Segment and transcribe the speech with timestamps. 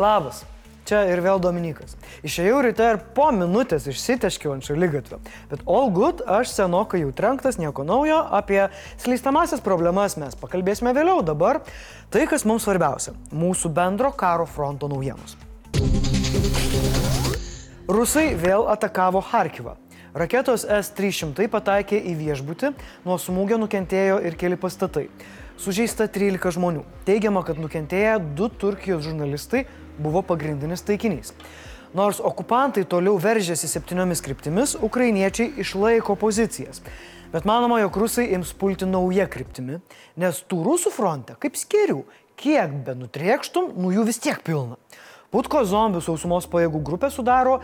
[0.00, 0.46] Labas,
[0.88, 1.92] čia ir vėl Dominikas.
[2.24, 5.18] Išėjau ryte ir po minutės išsiteškiau ant šalygatvio.
[5.50, 8.62] Bet all good, aš senokai jau trenktas, nieko naujo, apie
[9.02, 11.20] slystamasias problemas mes pakalbėsime vėliau.
[11.20, 11.60] Dabar
[12.08, 15.36] tai, kas mums svarbiausia- mūsų bendro karo fronto naujienos.
[17.84, 19.76] Rusai vėl atakavo Harkivą.
[20.14, 22.72] Raketos S-300 pataikė į viešbutį,
[23.04, 25.10] nuo smūgio nukentėjo ir keli pastatai.
[25.60, 26.86] Sužeista 13 žmonių.
[27.04, 29.66] Teigiama, kad nukentėję du Turkijos žurnalistai
[30.00, 31.34] buvo pagrindinis taikinys.
[31.96, 36.84] Nors okupantai toliau veržėsi septyniomis kryptimis, ukrainiečiai išlaiko pozicijas.
[37.30, 39.80] Bet manoma, jog rusai ims pulti naują kryptimį,
[40.22, 42.00] nes tų rusų fronte, kaip skirių,
[42.40, 44.78] kiek be nutriekštum, nu jų vis tiek pilna.
[45.30, 47.60] Putko zombių sausumos pajėgų grupė sudaro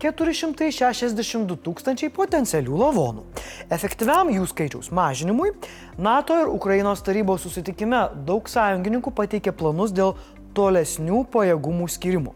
[0.00, 3.24] 462 tūkstančiai potencialių lavonų.
[3.72, 5.54] Efektyviam jų skaičiaus mažinimui
[5.96, 10.12] NATO ir Ukrainos tarybos susitikime daug sąjungininkų pateikė planus dėl
[10.56, 12.34] tolesnių pajėgumų skirimų.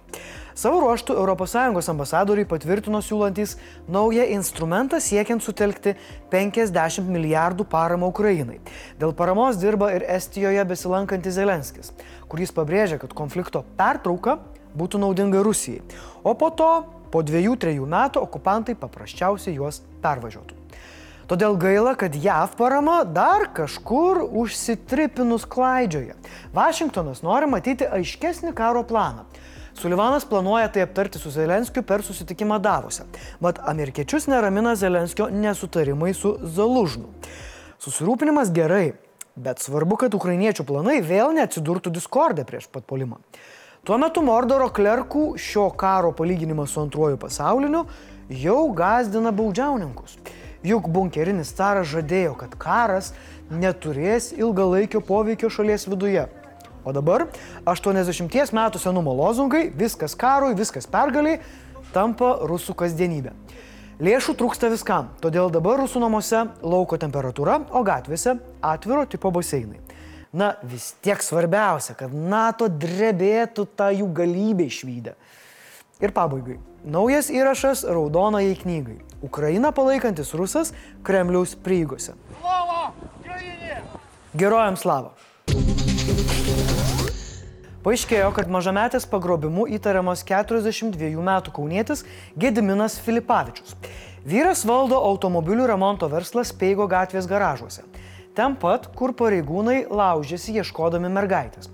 [0.61, 3.55] Savo ruoštų ES ambasadoriai patvirtino siūlantis
[3.89, 5.95] naują instrumentą siekiant sutelkti
[6.31, 8.59] 50 milijardų paramą Ukrainai.
[9.01, 11.95] Dėl paramos dirba ir Estijoje besilankantis Zelenskis,
[12.29, 14.37] kuris pabrėžia, kad konflikto pertrauka
[14.77, 15.81] būtų naudinga Rusijai.
[16.25, 16.71] O po to
[17.11, 20.59] po dviejų, trejų metų okupantai paprasčiausiai juos pervažiuotų.
[21.31, 26.17] Todėl gaila, kad JAV parama dar kažkur užsitripinus klaidžioje.
[26.51, 29.29] Vašingtonas nori matyti aiškesnį karo planą.
[29.79, 33.07] Sulivanas planuoja tai aptarti su Zelenskiu per susitikimą Davose,
[33.39, 37.13] mat amerikiečius neramina Zelenskio nesutarimai su Zalužnu.
[37.79, 38.97] Susirūpinimas gerai,
[39.39, 43.23] bet svarbu, kad ukrainiečių planai vėl neatsidurtų diskordė prieš pat polimą.
[43.87, 47.87] Tuo metu Mordoro klerkų šio karo palyginimas su antruoju pasauliniu
[48.43, 50.19] jau gazdina baudžiauninkus.
[50.67, 53.15] Juk bunkerinis caras žadėjo, kad karas
[53.49, 56.27] neturės ilgalaikio poveikio šalies viduje.
[56.85, 57.27] O dabar
[57.69, 61.41] 80 metų senumo lozungai viskas karui, viskas pergaliai
[61.95, 63.33] tampa rusų kasdienybė.
[64.01, 69.81] Lėšų trūksta viskam, todėl dabar rusų namuose lauko temperatūra, o gatvėse atviro tipo baseinai.
[70.33, 75.17] Na, vis tiek svarbiausia, kad NATO drebėtų tą jų galybę išvykę.
[76.01, 76.59] Ir pabaigai.
[76.85, 78.99] Naujas įrašas raudonai knygai.
[79.21, 80.73] Ukraina palaikantis rusas
[81.05, 82.15] Kremliaus prieigose.
[84.33, 85.13] Gerojams slava.
[87.85, 92.05] Paaiškėjo, kad mažametės pagrobimu įtariamas 42 metų kaunietis
[92.37, 93.77] Gediminas Filipavičius.
[94.25, 97.85] Vyras valdo automobilių remonto verslą Speigo gatvės garažuose
[98.41, 101.69] ten pat, kur pareigūnai laužėsi ieškodami mergaitės.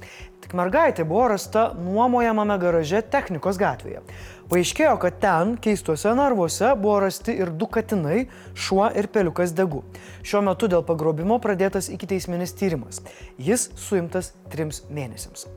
[0.46, 4.04] Tik mergaitė buvo rasta nuomojamame garaže technikos gatvėje.
[4.46, 9.80] Paaiškėjo, kad ten keistuose narvuose buvo rasti ir du katinai, šuo ir peliukas degu.
[10.22, 13.02] Šiuo metu dėl pagrobimo pradėtas ikiteisminis tyrimas.
[13.42, 15.48] Jis suimtas trims mėnesiams.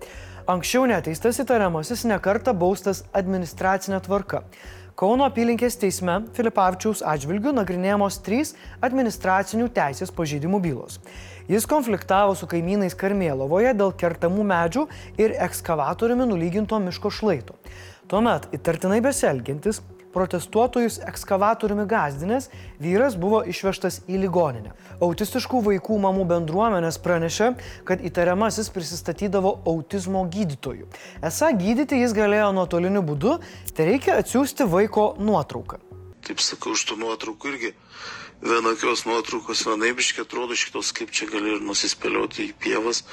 [0.49, 4.41] Anksčiau neteistas įtariamasis nekarta baustas administracinė tvarka.
[4.99, 8.49] Kauno apylinkės teisme Filipavičiaus atžvilgių nagrinėjamos trys
[8.83, 10.97] administracinių teisės pažeidimų bylos.
[11.47, 14.83] Jis konfliktavo su kaimynais Karmėlovoje dėl kertamų medžių
[15.23, 17.55] ir ekskavatoriumi nulyginto miško šlaito.
[18.11, 19.79] Tuomet įtartinai besielgintis
[20.13, 22.49] protestuotojus ekskavatoriumi gazdinės,
[22.81, 24.73] vyras buvo išvežtas į ligoninę.
[25.05, 27.51] Autistiškų vaikų mamų bendruomenės pranešė,
[27.87, 30.89] kad įtariamasis prisistatydavo autizmo gydytoju.
[31.25, 33.37] Esą gydyti jis galėjo nuotoliniu būdu,
[33.75, 35.79] tai reikia atsiųsti vaiko nuotrauką.
[36.27, 37.73] Taip sakau, iš tų nuotraukų irgi
[38.43, 43.03] vienokios nuotraukos vienaibiškai atrodo, šitos kaip čia gali ir nusispėlioti į pievas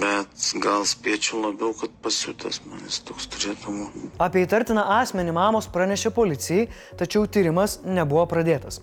[0.00, 4.10] bet gal spėčiau labiau, kad pasiutęs manis toks turėtų būti.
[4.22, 6.68] Apie įtartiną asmenį mamos pranešė policijai,
[7.00, 8.80] tačiau tyrimas nebuvo pradėtas.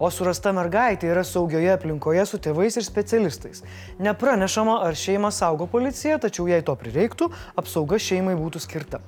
[0.00, 3.60] O surasta mergaitė yra saugioje aplinkoje su tėvais ir specialistais.
[4.00, 7.28] Nepranešama, ar šeimą saugo policija, tačiau jei to prireiktų,
[7.60, 9.02] apsauga šeimai būtų skirta.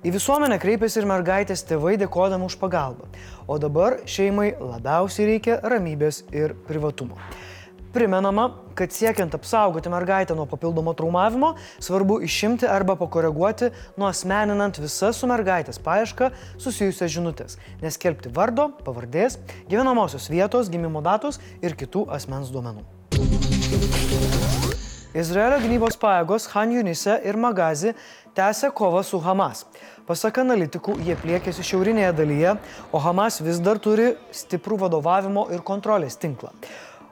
[0.00, 3.10] Į visuomenę kreipėsi ir mergaitės tėvai dėkodami už pagalbą.
[3.44, 7.20] O dabar šeimai labiausiai reikia ramybės ir privatumo.
[7.90, 8.44] Primenama,
[8.78, 15.80] kad siekiant apsaugoti mergaitę nuo papildomo traumavimo, svarbu išimti arba pakoreguoti nuosmeninant visas su mergaitės
[15.82, 22.86] paieška susijusias žinutės, neskelbti vardo, pavardės, gyvenamosios vietos, gimimo datos ir kitų asmens duomenų.
[25.10, 27.96] Izraelio gynybos pajėgos Han Junise ir Magazi
[28.38, 29.64] tęsia kovą su Hamas.
[30.06, 32.54] Pasak analitikų, jie pliekėsi šiaurinėje dalyje,
[32.94, 36.54] o Hamas vis dar turi stiprų vadovavimo ir kontrolės tinklą.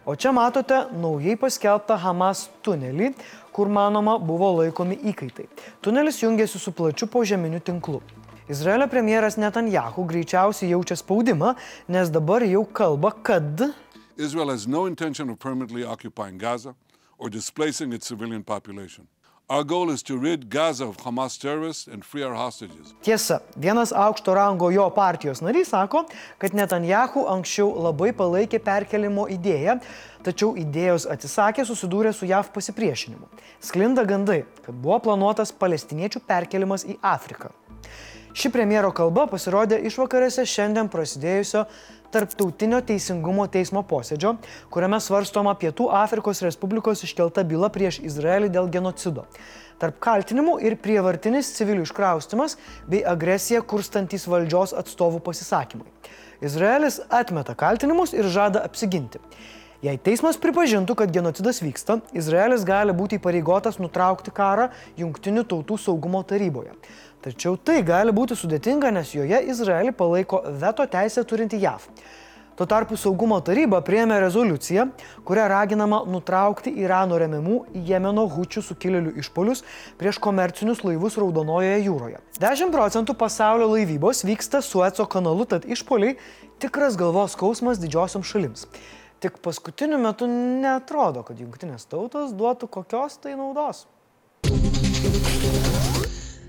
[0.08, 3.10] O čia matote naujai paskelbtą Hamas tunelį,
[3.52, 5.44] kur manoma buvo laikomi įkaitai.
[5.84, 8.00] Tunelis jungiasi su plačiu požeminiu tinklu.
[8.48, 11.52] Izraelio premjeras Netanjahu greičiausiai jaučia spaudimą,
[11.92, 13.66] nes dabar jau kalba, kad
[14.16, 16.74] Israel has no intention of permanently occupying Gaza
[17.18, 19.04] or displacing its civilian population.
[23.00, 26.02] Tiesa, vienas aukšto rango jo partijos narys sako,
[26.36, 29.78] kad Netanjahu anksčiau labai palaikė perkelimo idėją,
[30.26, 33.30] tačiau idėjos atsisakė susidūrė su JAV pasipriešinimu.
[33.64, 37.54] Sklinda gandai, kad buvo planuotas palestiniečių perkelimas į Afriką.
[38.36, 41.64] Ši premjero kalba pasirodė išvakarėse šiandien prasidėjusio
[42.12, 44.34] Tarptautinio teisingumo teismo posėdžio,
[44.72, 49.26] kuriame svarstoma Pietų Afrikos Respublikos iškelta byla prieš Izraelį dėl genocido.
[49.78, 52.56] Tarp kaltinimų ir prievartinis civilių iškraustimas
[52.88, 55.86] bei agresija kurstantis valdžios atstovų pasisakymai.
[56.40, 59.20] Izraelis atmeta kaltinimus ir žada apsiginti.
[59.78, 66.24] Jei teismas pripažintų, kad genocidas vyksta, Izraelis gali būti įpareigotas nutraukti karą Junktinių tautų saugumo
[66.26, 66.72] taryboje.
[67.24, 71.88] Tačiau tai gali būti sudėtinga, nes joje Izraelį palaiko veto teisę turinti JAV.
[72.58, 74.88] Tuo tarpu saugumo taryba priėmė rezoliuciją,
[75.26, 79.62] kuria raginama nutraukti Irano remiamų Jemeno hučių sukilėlių išpolius
[80.00, 82.18] prieš komercinius laivus Raudonojoje jūroje.
[82.42, 86.16] 10 procentų pasaulio laivybos vyksta Sueco kanalu, tad išpoliai
[86.58, 88.66] tikras galvos skausmas didžiosioms šalims.
[89.22, 93.86] Tik paskutiniu metu netrodo, kad jungtinės tautos duotų kokios tai naudos.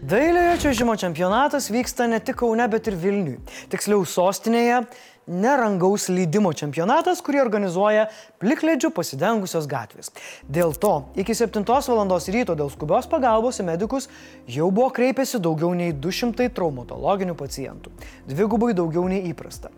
[0.09, 3.35] Dailiojo čiažimo čempionatas vyksta ne tik Kaune, bet ir Vilniui.
[3.69, 4.79] Tiksliau, sostinėje
[5.29, 8.07] nerangaus leidimo čempionatas, kurį organizuoja
[8.41, 10.09] plikledžių pasidengusios gatvės.
[10.49, 12.15] Dėl to iki 7 val.
[12.37, 14.09] ryto dėl skubios pagalbos į medikus
[14.47, 17.93] jau buvo kreipėsi daugiau nei 200 traumatologinių pacientų.
[18.25, 19.69] Dvigubai daugiau nei įprasta.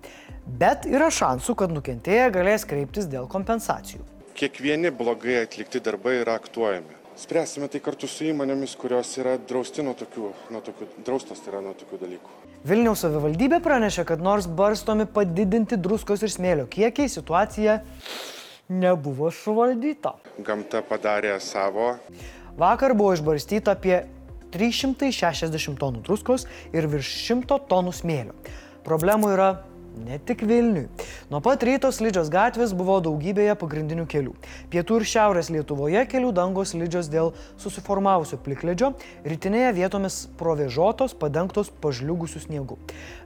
[0.47, 3.99] Bet yra šansų, kad nukentėję galės kreiptis dėl kompensacijų.
[4.39, 7.00] Kiekvieni blogai atlikti darbai yra aktuojami.
[7.21, 11.59] Spręsime tai kartu su įmonėmis, kurios yra drausti nuo tokių, nuo tokių, draustos tai yra
[11.61, 12.37] nuo tokių dalykų.
[12.65, 17.77] Vilniaus savivaldybė pranešė, kad nors barstomi padidinti druskos ir smėlio kiekiai, situacija
[18.73, 20.15] nebuvo suvaldyta.
[20.41, 21.91] Gamta padarė savo.
[22.57, 23.99] Vakar buvo išbarstyta apie
[24.55, 28.33] 360 tonų druskos ir virš 100 tonų smėlio.
[28.81, 29.51] Problemų yra
[30.05, 30.87] ne tik Vilniui.
[31.31, 34.35] Nuo pat ryto slidžios gatvės buvo daugybėje pagrindinių kelių.
[34.71, 38.93] Pietų ir šiaurės Lietuvoje kelių dangos slidžios dėl susiformavusio plikledžio,
[39.27, 42.79] rytinėje vietomis provėžotos, padengtos pažliugusių sniegų.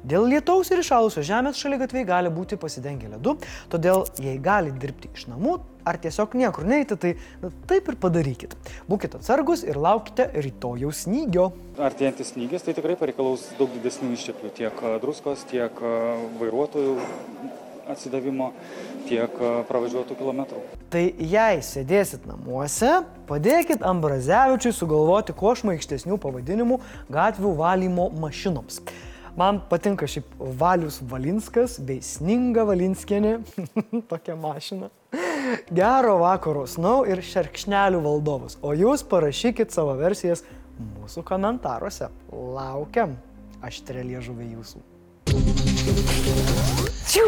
[0.06, 3.38] Dėl lietaus ir išalusios žemės šaligatviai gali būti pasidengę ledu,
[3.70, 8.56] todėl jei gali dirbti iš namų, ar tiesiog niekur neiti, tai na, taip ir padarykit.
[8.90, 11.52] Būkite atsargus ir laukite rytojaus snygio.
[11.78, 15.96] Artėjantis snygis tai tikrai pareikalaus daug didesnių išteklių tiek a, druskos, tiek a,
[16.42, 16.98] vairuotojų
[17.94, 18.52] atsidavimo,
[19.10, 20.62] tiek a, pravažiuotų kilometrų.
[20.94, 26.80] Tai jei sėdėsit namuose, padėkit Ambrazevičiui sugalvoti kuo šmaikštesnių pavadinimų
[27.14, 28.82] gatvių valymo mašinoms.
[29.36, 33.42] Man patinka šiaip Valius Valinskas bei Sninga Valinskienė,
[34.12, 34.88] tokia mašina.
[35.76, 38.58] Gero vakaro snau ir šerkšnelių valdovus.
[38.66, 40.46] O jūs parašykit savo versijas
[40.80, 42.10] mūsų komentaruose.
[42.32, 43.16] Laukiam
[43.66, 44.84] aštrelė žuvė jūsų.
[47.06, 47.28] Ciu,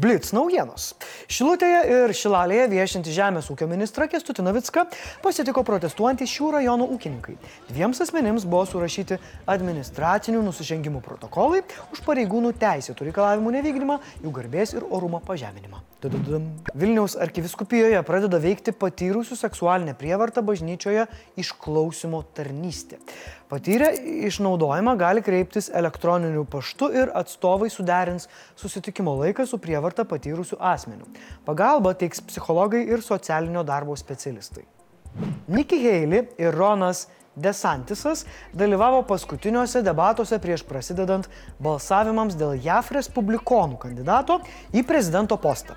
[0.00, 0.94] Blitz naujienos.
[1.28, 4.86] Šilutėje ir Šilalėje viešinti žemės ūkio ministrą Kestutį Navicką
[5.20, 7.36] pasitiko protestuojantys šių rajonų ūkininkai.
[7.68, 9.18] Dviems asmenims buvo surašyti
[9.50, 11.60] administracinių nusižengimų protokolai
[11.92, 15.84] už pareigūnų teisėtų reikalavimų nevykdymą, jų garbės ir orumo pažeminimą.
[16.00, 16.46] Dadadam.
[16.72, 21.04] Vilniaus arkiviskupijoje pradeda veikti patyrusių seksualinę prievartą bažnyčioje
[21.42, 22.96] išklausimo tarnystė.
[23.50, 23.90] Patyrę
[24.30, 31.06] išnaudojimą gali kreiptis elektroniniu paštu ir atstovai suderins susitikimo laiką su prievartą patyrusiu asmeniu.
[31.44, 34.64] Pagalba teiks psichologai ir socialinio darbo specialistai.
[35.48, 41.28] Nikki Haley ir Ronas Desantisas dalyvavo paskutiniuose debatuose prieš prasidedant
[41.62, 44.40] balsavimams dėl JAF respublikonų kandidato
[44.74, 45.76] į prezidento postą.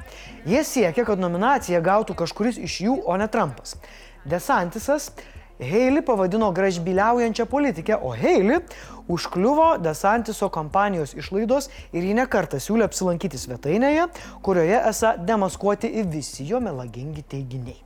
[0.50, 3.78] Jie siekia, kad nominaciją gautų kažkuris iš jų, o ne Trumpas.
[4.26, 5.12] Desantisas
[5.60, 8.60] Heili pavadino gražbiliaujančią politikę, o Heili
[9.08, 14.08] užkliuvo Desantiso kampanijos išlaidos ir jį nekartą siūlė apsilankyti svetainėje,
[14.42, 17.78] kurioje esą demaskuoti visi jo melagingi teiginiai.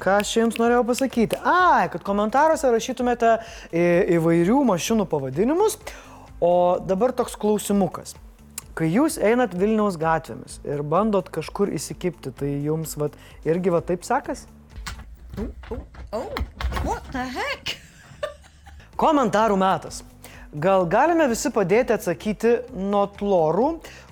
[0.00, 1.40] Ką aš jums norėjau pasakyti?
[1.44, 3.34] Ai, kad komentaruose rašytumėte
[3.72, 3.82] į,
[4.20, 5.76] įvairių mašinų pavadinimus,
[6.40, 6.52] o
[6.84, 8.14] dabar toks klausimukas.
[8.76, 14.04] Kai jūs einat Vilniaus gatvėmis ir bandot kažkur įsikipti, tai jums vat, irgi va taip
[14.08, 14.48] sekasi?
[16.12, 16.32] Oh,
[16.84, 17.76] what the heck?
[19.00, 20.02] Komentarų metas.
[20.50, 23.68] Gal galime visi padėti atsakyti notlorų,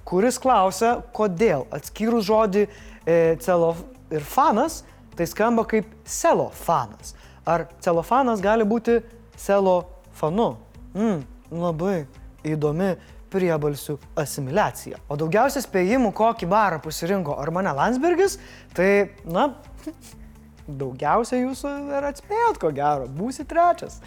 [0.06, 3.72] kuris klausia, kodėl atskyrus žodį e, celo
[4.14, 4.84] ir fanas,
[5.18, 7.16] tai skamba kaip celofanas.
[7.48, 9.00] Ar celofanas gali būti
[9.40, 10.52] celofanu?
[10.94, 12.06] Mm, labai
[12.46, 12.94] įdomi
[13.32, 15.02] priebalsių asimiliacija.
[15.10, 18.38] O daugiausia spėjimų, kokį barą pasirinko Armane Landsbergis,
[18.76, 19.50] tai, na,
[20.68, 24.00] daugiausia jūsų ir atspėjot, ko gero, būsi trečias.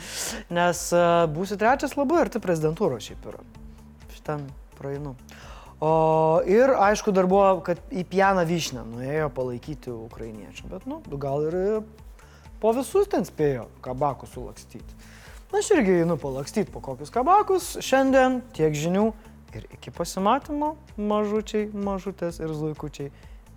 [0.54, 3.42] Nes uh, būsi trečias labai arti prezidentūros šiaip yra.
[4.14, 4.46] Šitam
[4.78, 5.16] praeinu.
[5.82, 10.68] O, ir aišku, dar buvo, kad į pieną vyšnę nuėjo palaikyti ukrainiečių.
[10.70, 11.58] Bet, nu, gal ir
[12.62, 15.00] po visus ten spėjo kabakus sulakstyti.
[15.50, 17.74] Na, aš irgi einu palakstyti po kokius kabakus.
[17.82, 19.08] Šiandien tiek žinių
[19.58, 23.10] ir iki pasimatymo, mažučiai, mažutės ir zuikučiai.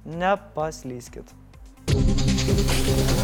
[0.09, 1.29] Nepaslyskit.
[2.57, 3.24] Thank you.